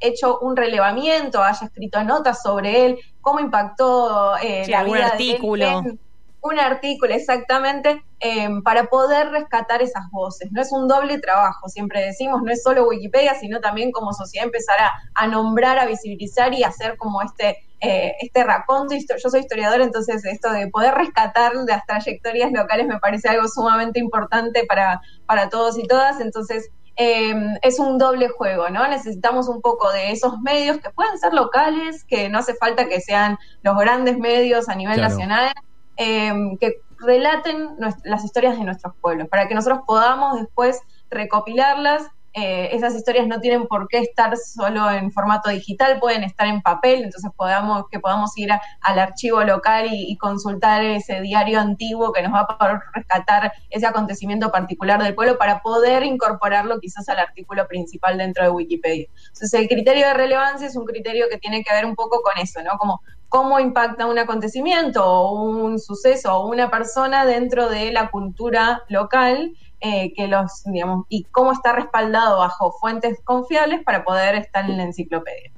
hecho 0.00 0.38
un 0.40 0.56
relevamiento, 0.56 1.42
haya 1.42 1.66
escrito 1.66 2.02
notas 2.02 2.42
sobre 2.42 2.86
él, 2.86 2.98
cómo 3.20 3.40
impactó 3.40 4.32
la 4.68 4.84
vida 4.84 5.06
artículo. 5.06 5.82
de 5.82 5.88
él 5.90 5.98
un 6.44 6.58
artículo 6.58 7.14
exactamente 7.14 8.04
em, 8.20 8.62
para 8.62 8.84
poder 8.84 9.30
rescatar 9.30 9.80
esas 9.80 10.10
voces. 10.10 10.52
No 10.52 10.60
es 10.60 10.70
un 10.72 10.86
doble 10.86 11.18
trabajo, 11.18 11.68
siempre 11.68 12.02
decimos, 12.02 12.42
no 12.42 12.52
es 12.52 12.62
solo 12.62 12.86
Wikipedia, 12.86 13.34
sino 13.34 13.60
también 13.60 13.90
como 13.90 14.12
sociedad 14.12 14.44
empezar 14.44 14.76
a, 15.14 15.26
nombrar, 15.26 15.78
a 15.78 15.86
visibilizar 15.86 16.52
y 16.52 16.62
hacer 16.62 16.98
como 16.98 17.22
este, 17.22 17.64
eh, 17.80 18.12
este 18.20 18.44
raconto. 18.44 18.94
Yo 18.94 19.30
soy 19.30 19.40
historiadora, 19.40 19.84
entonces 19.84 20.22
esto 20.26 20.52
de 20.52 20.68
poder 20.68 20.94
rescatar 20.94 21.52
las 21.66 21.86
trayectorias 21.86 22.52
locales 22.52 22.86
me 22.86 22.98
parece 22.98 23.30
algo 23.30 23.48
sumamente 23.48 23.98
importante 23.98 24.66
para, 24.66 25.00
para 25.24 25.48
todos 25.48 25.78
y 25.78 25.86
todas. 25.86 26.20
Entonces, 26.20 26.68
em, 26.96 27.56
es 27.62 27.78
un 27.78 27.96
doble 27.96 28.28
juego, 28.28 28.68
¿no? 28.68 28.86
Necesitamos 28.86 29.48
un 29.48 29.62
poco 29.62 29.90
de 29.92 30.12
esos 30.12 30.38
medios 30.40 30.76
que 30.76 30.90
pueden 30.90 31.18
ser 31.18 31.32
locales, 31.32 32.04
que 32.04 32.28
no 32.28 32.40
hace 32.40 32.54
falta 32.54 32.86
que 32.86 33.00
sean 33.00 33.38
los 33.62 33.78
grandes 33.78 34.18
medios 34.18 34.68
a 34.68 34.74
nivel 34.74 35.00
nacional, 35.00 35.54
Em, 35.96 36.56
que 36.58 36.80
relaten 36.98 37.76
las 38.04 38.24
historias 38.24 38.58
de 38.58 38.64
nuestros 38.64 38.94
pueblos, 39.00 39.28
para 39.28 39.46
que 39.46 39.54
nosotros 39.54 39.80
podamos 39.86 40.40
después 40.40 40.80
recopilarlas 41.10 42.10
eh, 42.36 42.74
esas 42.74 42.96
historias 42.96 43.28
no 43.28 43.40
tienen 43.40 43.68
por 43.68 43.86
qué 43.86 43.98
estar 43.98 44.36
solo 44.36 44.90
en 44.90 45.12
formato 45.12 45.50
digital, 45.50 46.00
pueden 46.00 46.24
estar 46.24 46.48
en 46.48 46.62
papel, 46.62 47.04
entonces 47.04 47.30
podamos, 47.36 47.84
que 47.88 48.00
podamos 48.00 48.36
ir 48.36 48.50
al 48.80 48.98
archivo 48.98 49.44
local 49.44 49.86
y, 49.92 50.16
consultar 50.16 50.82
ese 50.82 51.20
diario 51.20 51.60
antiguo 51.60 52.12
que 52.12 52.22
nos 52.22 52.32
va 52.32 52.40
a 52.40 52.58
poder 52.58 52.80
rescatar 52.92 53.52
ese 53.70 53.86
acontecimiento 53.86 54.50
particular 54.50 55.00
del 55.00 55.14
pueblo 55.14 55.38
para 55.38 55.60
poder 55.60 56.02
incorporarlo 56.02 56.80
quizás 56.80 57.08
al 57.08 57.20
artículo 57.20 57.68
principal 57.68 58.18
dentro 58.18 58.42
de 58.42 58.50
Wikipedia. 58.50 59.06
Entonces 59.28 59.54
el 59.54 59.68
criterio 59.68 60.08
de 60.08 60.14
relevancia 60.14 60.66
es 60.66 60.74
un 60.74 60.86
criterio 60.86 61.26
que 61.30 61.38
tiene 61.38 61.62
que 61.62 61.72
ver 61.72 61.84
un 61.84 61.94
poco 61.94 62.20
con 62.22 62.42
eso, 62.42 62.60
¿no? 62.62 62.78
Como 62.78 63.00
cómo 63.34 63.58
impacta 63.58 64.06
un 64.06 64.16
acontecimiento 64.16 65.04
o 65.04 65.32
un 65.42 65.80
suceso 65.80 66.32
o 66.36 66.48
una 66.48 66.70
persona 66.70 67.26
dentro 67.26 67.68
de 67.68 67.90
la 67.90 68.12
cultura 68.12 68.84
local 68.88 69.56
eh, 69.80 70.12
que 70.14 70.28
los, 70.28 70.62
digamos, 70.66 71.04
y 71.08 71.24
cómo 71.32 71.50
está 71.50 71.72
respaldado 71.72 72.38
bajo 72.38 72.70
fuentes 72.70 73.18
confiables 73.24 73.82
para 73.82 74.04
poder 74.04 74.36
estar 74.36 74.70
en 74.70 74.76
la 74.76 74.84
enciclopedia. 74.84 75.50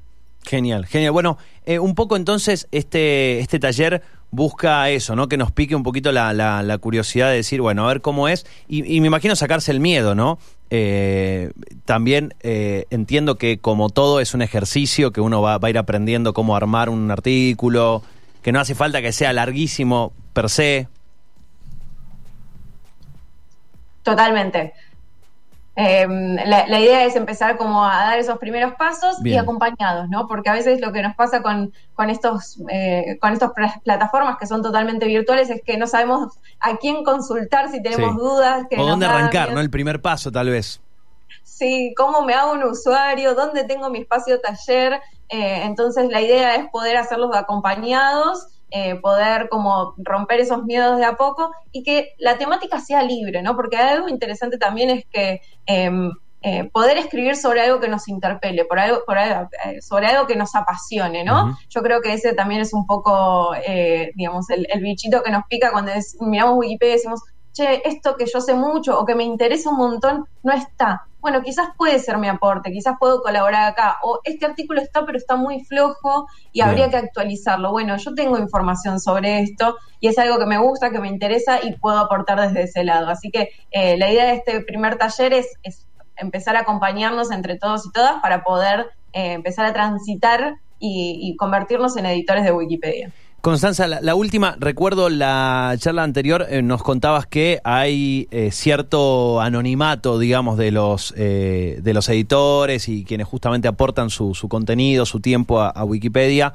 Genial, 0.42 0.87
genial. 0.87 1.12
Bueno, 1.12 1.37
eh, 1.66 1.78
un 1.78 1.95
poco 1.95 2.16
entonces 2.16 2.66
este, 2.71 3.40
este 3.40 3.59
taller 3.59 4.00
busca 4.30 4.88
eso, 4.90 5.14
¿no? 5.14 5.28
Que 5.28 5.37
nos 5.37 5.52
pique 5.52 5.75
un 5.75 5.83
poquito 5.83 6.12
la, 6.12 6.33
la, 6.33 6.78
curiosidad 6.78 7.28
de 7.28 7.37
decir, 7.37 7.61
bueno, 7.61 7.85
a 7.85 7.88
ver 7.88 8.00
cómo 8.00 8.28
es. 8.28 8.47
Y, 8.68 9.00
me 9.00 9.06
imagino 9.06 9.37
sacarse 9.37 9.71
el 9.71 9.80
miedo, 9.80 10.14
¿no? 10.14 10.38
Eh, 10.70 11.52
también 11.85 12.35
entiendo 12.42 13.37
que 13.37 13.58
como 13.58 13.88
todo 13.90 14.20
es 14.20 14.35
un 14.35 14.42
ejercicio, 14.42 15.12
que 15.12 15.20
uno 15.20 15.42
va, 15.42 15.58
va, 15.58 15.68
a 15.68 15.70
ir 15.70 15.78
aprendiendo 15.78 16.32
cómo 16.35 16.56
armar 16.56 16.88
un 16.88 17.11
artículo, 17.11 18.02
que 18.42 18.52
no 18.52 18.61
hace 18.61 18.75
falta 18.75 19.02
que 19.02 19.12
sea 19.12 19.32
larguísimo 19.32 20.12
per 20.32 20.49
se. 20.50 20.88
Totalmente. 24.02 24.73
Em, 25.78 26.37
la, 26.37 26.80
idea 26.80 27.04
es 27.04 27.16
empezar 27.16 27.59
como 27.59 27.85
a 27.85 27.99
dar 27.99 28.18
esos 28.18 28.38
primeros 28.38 28.73
pasos 28.76 29.18
y 29.23 29.37
acompañados, 29.37 30.09
¿no? 30.09 30.26
Porque 30.26 30.49
a 30.49 30.54
veces 30.54 30.80
lo 30.80 30.90
que 30.90 31.02
nos 31.02 31.14
pasa 31.14 31.42
con, 31.42 31.71
con 31.95 32.09
estos 32.09 32.59
eh, 32.71 33.18
con 33.21 33.35
estas 33.35 33.50
plataformas 33.85 34.38
que 34.38 34.47
son 34.47 34.62
totalmente 34.62 35.04
virtuales 35.04 35.50
es 35.50 35.61
que 35.62 35.76
no 35.76 35.87
sabemos 35.87 36.38
a 36.61 36.78
quién 36.78 37.04
consultar 37.04 37.71
si 37.71 37.83
tenemos 37.83 38.16
dudas. 38.16 38.64
Que 38.71 38.80
o 38.80 38.87
dónde 38.87 39.04
arrancar, 39.04 39.52
¿no? 39.52 39.61
El 39.61 39.68
primer 39.68 40.00
paso, 40.00 40.33
tal 40.33 40.49
vez. 40.49 40.80
Sí, 41.42 41.92
cómo 41.95 42.23
me 42.23 42.33
hago 42.33 42.52
un 42.52 42.62
usuario, 42.62 43.35
dónde 43.35 43.64
tengo 43.64 43.90
mi 43.90 43.99
espacio 43.99 44.40
taller. 44.40 44.95
Eh, 45.28 45.61
entonces 45.64 46.09
la 46.09 46.23
idea 46.23 46.54
es 46.54 46.71
poder 46.71 46.97
hacerlos 46.97 47.37
acompañados 47.37 48.49
eh, 48.70 48.96
poder 48.96 49.49
como 49.49 49.94
romper 49.96 50.40
esos 50.40 50.64
miedos 50.64 50.99
de 50.99 51.04
a 51.04 51.16
poco 51.16 51.50
y 51.70 51.82
que 51.82 52.14
la 52.18 52.37
temática 52.37 52.80
sea 52.80 53.02
libre, 53.02 53.40
¿no? 53.42 53.54
Porque 53.54 53.76
algo 53.76 54.08
interesante 54.08 54.58
también 54.58 54.90
es 54.90 55.04
que 55.06 55.40
em, 55.66 56.11
eh, 56.42 56.68
poder 56.73 56.99
escribir 56.99 57.37
sobre 57.37 57.62
algo 57.62 57.80
que 57.80 57.88
nos 57.88 58.08
interpele, 58.08 58.64
por 58.64 58.78
algo, 58.78 59.02
por 59.06 59.18
algo, 59.18 59.49
eh, 59.64 59.80
sobre 59.80 60.08
algo 60.08 60.26
que 60.26 60.37
nos 60.37 60.54
apasione, 60.54 61.25
¿no? 61.25 61.56
Yo 61.70 61.82
creo 61.82 62.00
que 62.00 62.12
ese 62.12 62.35
también 62.35 62.61
es 62.61 62.73
un 62.73 62.87
poco, 62.87 63.52
digamos, 64.14 64.50
el, 64.50 64.66
bichito 64.80 65.23
que 65.23 65.30
nos 65.30 65.44
pica 65.46 65.73
cuando 65.73 65.92
miramos 66.20 66.58
Wikipedia 66.58 66.94
y 66.94 66.96
decimos, 66.96 67.20
che, 67.56 67.82
esto 67.84 68.16
que 68.16 68.26
yo 68.26 68.40
sé 68.40 68.54
mucho 68.54 68.98
o 68.98 69.04
que 69.06 69.14
me 69.14 69.25
interesa 69.25 69.70
un 69.70 69.78
montón 69.78 70.26
no 70.42 70.52
está. 70.52 71.06
Bueno, 71.20 71.42
quizás 71.42 71.68
puede 71.76 71.98
ser 71.98 72.18
mi 72.18 72.28
aporte, 72.28 72.70
quizás 72.70 72.96
puedo 73.00 73.20
colaborar 73.20 73.72
acá, 73.72 73.96
o 74.02 74.20
este 74.22 74.46
artículo 74.46 74.80
está, 74.80 75.04
pero 75.04 75.18
está 75.18 75.34
muy 75.34 75.64
flojo 75.64 76.28
y 76.52 76.60
habría 76.60 76.88
que 76.88 76.98
actualizarlo. 76.98 77.72
Bueno, 77.72 77.96
yo 77.96 78.14
tengo 78.14 78.38
información 78.38 79.00
sobre 79.00 79.40
esto 79.40 79.76
y 79.98 80.06
es 80.06 80.18
algo 80.18 80.38
que 80.38 80.46
me 80.46 80.58
gusta, 80.58 80.90
que 80.90 81.00
me 81.00 81.08
interesa 81.08 81.58
y 81.64 81.72
puedo 81.72 81.98
aportar 81.98 82.40
desde 82.40 82.62
ese 82.62 82.84
lado. 82.84 83.10
Así 83.10 83.30
que 83.30 83.50
eh, 83.72 83.96
la 83.96 84.10
idea 84.10 84.26
de 84.26 84.34
este 84.34 84.60
primer 84.60 84.98
taller 84.98 85.32
es, 85.32 85.48
empezar 86.16 86.54
a 86.56 86.60
acompañarnos 86.60 87.32
entre 87.32 87.58
todos 87.58 87.86
y 87.86 87.92
todas 87.92 88.22
para 88.22 88.44
poder 88.44 88.90
eh, 89.12 89.32
empezar 89.32 89.66
a 89.66 89.72
transitar 89.72 90.54
y 90.78 91.34
convertirnos 91.38 91.96
en 91.96 92.04
editores 92.04 92.44
de 92.44 92.52
Wikipedia. 92.52 93.10
Constanza, 93.46 93.86
la, 93.86 94.14
última, 94.16 94.56
recuerdo 94.58 95.08
la 95.08 95.72
charla 95.78 96.02
anterior, 96.02 96.48
eh, 96.50 96.62
nos 96.62 96.82
contabas 96.82 97.28
que 97.28 97.60
hay 97.62 98.26
eh, 98.32 98.50
cierto 98.50 99.40
anonimato, 99.40 100.18
digamos, 100.18 100.58
de 100.58 100.72
los, 100.72 101.14
eh, 101.16 101.78
de 101.80 101.94
los 101.94 102.08
editores 102.08 102.88
y 102.88 103.04
quienes 103.04 103.28
justamente 103.28 103.68
aportan 103.68 104.10
su, 104.10 104.34
contenido, 104.48 105.06
su 105.06 105.20
tiempo 105.20 105.60
a, 105.60 105.84
Wikipedia. 105.84 106.54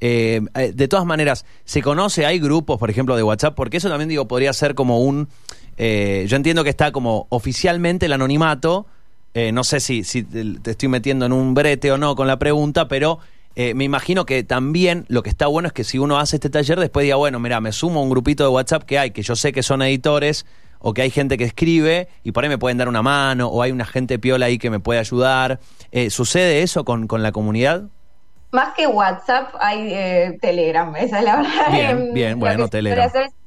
de 0.00 0.88
todas 0.88 1.04
maneras, 1.04 1.44
¿se 1.66 1.82
conoce? 1.82 2.24
¿Hay 2.24 2.38
grupos, 2.38 2.78
por 2.78 2.88
ejemplo, 2.88 3.16
de 3.16 3.22
WhatsApp? 3.22 3.54
Porque 3.54 3.76
eso 3.76 3.90
también, 3.90 4.08
digo, 4.08 4.26
podría 4.26 4.54
ser 4.54 4.74
como 4.74 5.02
un... 5.02 5.28
yo 5.76 6.36
entiendo 6.36 6.64
que 6.64 6.70
está 6.70 6.90
como 6.90 7.26
oficialmente 7.28 8.06
el 8.06 8.14
anonimato, 8.14 8.86
no 9.52 9.62
sé 9.62 9.78
si, 9.80 10.04
si 10.04 10.22
te 10.22 10.70
estoy 10.70 10.88
metiendo 10.88 11.26
en 11.26 11.34
un 11.34 11.52
brete 11.52 11.92
o 11.92 11.98
no 11.98 12.16
con 12.16 12.26
la 12.26 12.38
pregunta, 12.38 12.88
pero 12.88 13.18
eh, 13.62 13.74
me 13.74 13.84
imagino 13.84 14.24
que 14.24 14.42
también 14.42 15.04
lo 15.08 15.22
que 15.22 15.28
está 15.28 15.46
bueno 15.46 15.66
es 15.66 15.74
que 15.74 15.84
si 15.84 15.98
uno 15.98 16.18
hace 16.18 16.36
este 16.36 16.48
taller, 16.48 16.80
después 16.80 17.04
diga, 17.04 17.16
bueno, 17.16 17.38
mira, 17.40 17.60
me 17.60 17.72
sumo 17.72 18.00
a 18.00 18.02
un 18.02 18.08
grupito 18.08 18.42
de 18.42 18.48
WhatsApp 18.48 18.84
que 18.84 18.98
hay, 18.98 19.10
que 19.10 19.20
yo 19.20 19.36
sé 19.36 19.52
que 19.52 19.62
son 19.62 19.82
editores 19.82 20.46
o 20.78 20.94
que 20.94 21.02
hay 21.02 21.10
gente 21.10 21.36
que 21.36 21.44
escribe 21.44 22.08
y 22.24 22.32
por 22.32 22.42
ahí 22.42 22.48
me 22.48 22.56
pueden 22.56 22.78
dar 22.78 22.88
una 22.88 23.02
mano 23.02 23.48
o 23.48 23.60
hay 23.60 23.70
una 23.70 23.84
gente 23.84 24.18
piola 24.18 24.46
ahí 24.46 24.56
que 24.56 24.70
me 24.70 24.80
puede 24.80 24.98
ayudar. 24.98 25.60
Eh, 25.92 26.08
¿Sucede 26.08 26.62
eso 26.62 26.86
con, 26.86 27.06
con 27.06 27.22
la 27.22 27.32
comunidad? 27.32 27.82
Más 28.50 28.72
que 28.74 28.86
WhatsApp 28.86 29.54
hay 29.60 29.92
eh, 29.92 30.38
Telegram, 30.40 30.96
esa 30.96 31.18
es 31.18 31.24
la 31.24 31.36
verdad. 31.36 31.70
Bien, 31.70 32.10
bien, 32.14 32.40
bueno, 32.40 32.66
Telegram. 32.68 33.10
suele 33.10 33.24
hacer 33.24 33.26
es, 33.26 33.39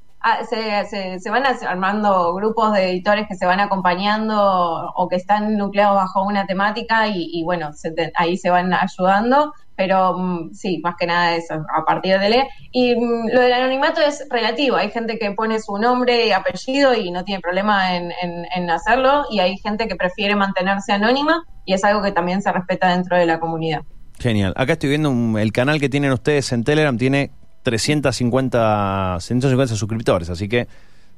se, 0.49 0.85
se- 0.85 1.19
se 1.19 1.29
van 1.29 1.43
armando 1.67 2.33
grupos 2.33 2.73
de 2.73 2.89
editores 2.91 3.27
que 3.27 3.35
se 3.35 3.45
van 3.45 3.59
acompañando 3.59 4.91
o 4.95 5.07
que 5.09 5.15
están 5.17 5.57
nucleados 5.57 5.95
bajo 5.95 6.23
una 6.23 6.45
temática 6.45 7.07
y, 7.07 7.29
y 7.33 7.43
bueno, 7.43 7.73
se 7.73 7.93
ahí 8.15 8.37
se 8.37 8.49
van 8.49 8.73
ayudando, 8.73 9.53
pero 9.75 10.17
mm, 10.17 10.53
sí, 10.53 10.79
más 10.83 10.95
que 10.97 11.07
nada 11.07 11.35
eso, 11.35 11.55
a 11.55 11.83
partir 11.85 12.19
de 12.19 12.29
leer. 12.29 12.47
Y 12.71 12.95
mm, 12.95 13.29
lo 13.33 13.41
del 13.41 13.53
anonimato 13.53 14.01
es 14.01 14.25
relativo, 14.29 14.77
hay 14.77 14.91
gente 14.91 15.17
que 15.19 15.31
pone 15.31 15.59
su 15.59 15.77
nombre 15.77 16.27
y 16.27 16.31
apellido 16.31 16.93
y 16.93 17.11
no 17.11 17.23
tiene 17.23 17.41
problema 17.41 17.95
en, 17.95 18.11
en- 18.21 18.45
en 18.55 18.69
hacerlo 18.69 19.25
y 19.29 19.39
hay 19.39 19.57
gente 19.57 19.87
que 19.87 19.95
prefiere 19.95 20.35
mantenerse 20.35 20.93
anónima 20.93 21.43
y 21.65 21.73
es 21.73 21.83
algo 21.83 22.01
que 22.01 22.11
también 22.11 22.41
se 22.41 22.51
respeta 22.51 22.89
dentro 22.89 23.17
de 23.17 23.25
la 23.25 23.39
comunidad. 23.39 23.81
Genial. 24.19 24.53
Acá 24.55 24.73
estoy 24.73 24.89
viendo 24.89 25.09
un- 25.09 25.37
el 25.37 25.51
canal 25.51 25.79
que 25.79 25.89
tienen 25.89 26.11
ustedes 26.13 26.51
en 26.53 26.63
Telegram, 26.63 26.97
tiene 26.97 27.31
350, 27.63 29.17
150 29.19 29.75
suscriptores, 29.75 30.29
así 30.29 30.47
que, 30.47 30.67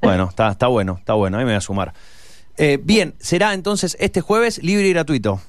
bueno, 0.02 0.26
está, 0.30 0.50
está 0.52 0.68
bueno, 0.68 0.98
está 1.00 1.14
bueno, 1.14 1.38
ahí 1.38 1.44
me 1.46 1.52
voy 1.52 1.58
a 1.58 1.62
sumar. 1.62 1.94
Eh, 2.58 2.80
bien, 2.82 3.16
será 3.20 3.54
entonces 3.54 3.98
este 4.00 4.22
jueves 4.22 4.64
libre 4.64 4.88
y 4.88 4.94
gratuito. 4.94 5.42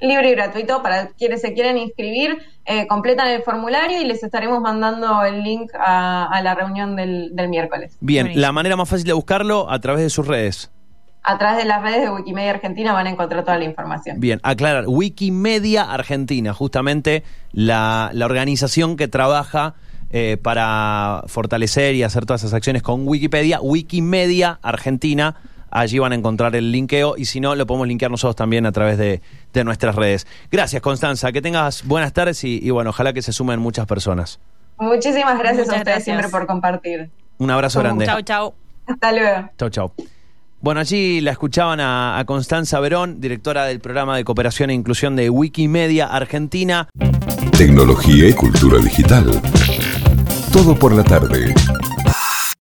libre 0.00 0.30
y 0.30 0.34
gratuito 0.34 0.82
para 0.82 1.08
quienes 1.10 1.40
se 1.40 1.54
quieran 1.54 1.78
inscribir, 1.78 2.38
eh, 2.66 2.86
completan 2.88 3.28
el 3.28 3.42
formulario 3.42 4.00
y 4.00 4.04
les 4.04 4.22
estaremos 4.24 4.60
mandando 4.60 5.22
el 5.24 5.42
link 5.44 5.70
a, 5.78 6.26
a 6.26 6.42
la 6.42 6.54
reunión 6.54 6.96
del, 6.96 7.30
del 7.36 7.48
miércoles. 7.48 7.96
Bien, 8.00 8.24
Buenísimo. 8.24 8.40
la 8.42 8.52
manera 8.52 8.76
más 8.76 8.88
fácil 8.88 9.06
de 9.06 9.12
buscarlo 9.12 9.70
a 9.70 9.78
través 9.78 10.02
de 10.02 10.10
sus 10.10 10.26
redes. 10.26 10.70
A 11.22 11.38
través 11.38 11.56
de 11.56 11.64
las 11.64 11.80
redes 11.82 12.02
de 12.02 12.10
Wikimedia 12.10 12.50
Argentina 12.50 12.92
van 12.92 13.06
a 13.06 13.10
encontrar 13.10 13.44
toda 13.44 13.56
la 13.56 13.64
información. 13.64 14.20
Bien, 14.20 14.40
aclarar, 14.42 14.84
Wikimedia 14.88 15.84
Argentina, 15.90 16.52
justamente 16.52 17.22
la, 17.52 18.10
la 18.12 18.26
organización 18.26 18.96
que 18.96 19.08
trabaja 19.08 19.74
eh, 20.16 20.36
para 20.40 21.24
fortalecer 21.26 21.96
y 21.96 22.04
hacer 22.04 22.24
todas 22.24 22.42
esas 22.42 22.54
acciones 22.54 22.82
con 22.82 23.08
Wikipedia, 23.08 23.60
Wikimedia 23.60 24.60
Argentina, 24.62 25.34
allí 25.72 25.98
van 25.98 26.12
a 26.12 26.14
encontrar 26.14 26.54
el 26.54 26.70
linkeo 26.70 27.16
y 27.18 27.24
si 27.24 27.40
no, 27.40 27.56
lo 27.56 27.66
podemos 27.66 27.88
linkear 27.88 28.12
nosotros 28.12 28.36
también 28.36 28.64
a 28.64 28.70
través 28.70 28.96
de, 28.96 29.22
de 29.52 29.64
nuestras 29.64 29.96
redes. 29.96 30.28
Gracias, 30.52 30.80
Constanza, 30.80 31.32
que 31.32 31.42
tengas 31.42 31.82
buenas 31.84 32.12
tardes 32.12 32.44
y, 32.44 32.60
y 32.62 32.70
bueno, 32.70 32.90
ojalá 32.90 33.12
que 33.12 33.22
se 33.22 33.32
sumen 33.32 33.58
muchas 33.58 33.86
personas. 33.86 34.38
Muchísimas 34.78 35.36
gracias 35.36 35.66
Muchas 35.66 35.74
a 35.74 35.78
ustedes 35.78 35.84
gracias. 35.84 36.04
siempre 36.04 36.28
por 36.28 36.46
compartir. 36.46 37.10
Un 37.38 37.50
abrazo 37.50 37.80
grande. 37.80 38.06
Chau, 38.06 38.22
chau. 38.22 38.54
Hasta 38.86 39.10
luego. 39.10 39.50
Chau, 39.58 39.68
chau. 39.70 39.92
Bueno, 40.60 40.78
allí 40.80 41.20
la 41.22 41.32
escuchaban 41.32 41.80
a, 41.80 42.18
a 42.20 42.24
Constanza 42.24 42.78
Verón, 42.78 43.20
directora 43.20 43.64
del 43.64 43.80
programa 43.80 44.16
de 44.16 44.22
cooperación 44.22 44.70
e 44.70 44.74
inclusión 44.74 45.16
de 45.16 45.28
Wikimedia 45.28 46.06
Argentina. 46.06 46.88
Tecnología 47.58 48.28
y 48.28 48.32
cultura 48.32 48.78
digital. 48.78 49.42
Todo 50.54 50.72
por 50.78 50.92
la 50.92 51.02
tarde. 51.02 51.52